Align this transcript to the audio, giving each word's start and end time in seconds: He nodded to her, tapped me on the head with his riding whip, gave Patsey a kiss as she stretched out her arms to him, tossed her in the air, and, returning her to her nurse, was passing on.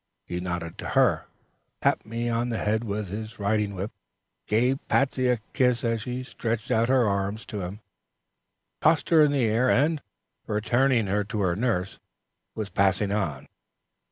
He 0.25 0.39
nodded 0.39 0.79
to 0.79 0.89
her, 0.97 1.27
tapped 1.79 2.07
me 2.07 2.27
on 2.27 2.49
the 2.49 2.57
head 2.57 2.83
with 2.83 3.09
his 3.09 3.37
riding 3.37 3.75
whip, 3.75 3.91
gave 4.47 4.79
Patsey 4.87 5.27
a 5.27 5.37
kiss 5.53 5.83
as 5.83 6.01
she 6.01 6.23
stretched 6.23 6.71
out 6.71 6.89
her 6.89 7.07
arms 7.07 7.45
to 7.45 7.61
him, 7.61 7.81
tossed 8.81 9.09
her 9.09 9.21
in 9.21 9.31
the 9.31 9.45
air, 9.45 9.69
and, 9.69 10.01
returning 10.47 11.05
her 11.05 11.23
to 11.25 11.41
her 11.41 11.55
nurse, 11.55 11.99
was 12.55 12.71
passing 12.71 13.11
on. 13.11 13.47